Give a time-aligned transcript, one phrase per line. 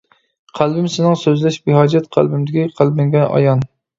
[0.59, 3.65] قەلبىم سېنىڭ سۆزلەش بىھاجەت، قەلبىمدىكى قەلبىڭگە ئايان.